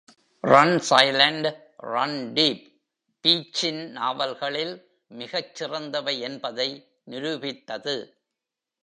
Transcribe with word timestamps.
"Run 0.43 0.79
silent, 0.89 1.47
run 1.85 2.33
deep" 2.33 2.63
பீச்சின் 3.23 3.91
நாவல்களில் 3.91 4.73
மிகச் 5.11 5.55
சிறந்தவை 5.55 6.19
என்பதை 6.19 6.69
நிரூபித்தது. 7.05 7.95